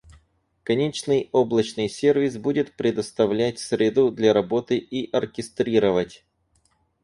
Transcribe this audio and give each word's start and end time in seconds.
Конечный 0.63 1.29
облачный 1.31 1.87
сервис, 1.87 2.39
будет 2.39 2.75
предоставлять 2.75 3.59
среду 3.59 4.09
для 4.09 4.33
работы 4.33 4.79
и 4.79 5.07
оркестрировать. 5.15 6.25